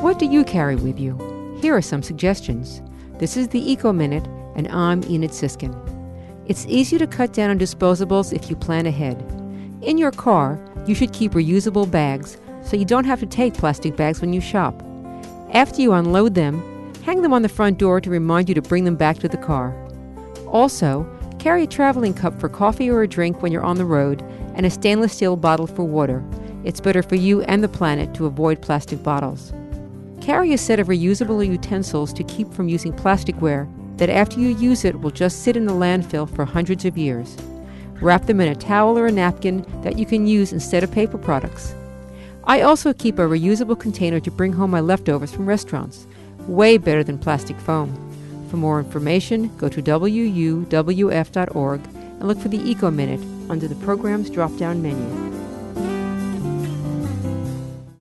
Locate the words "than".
47.02-47.16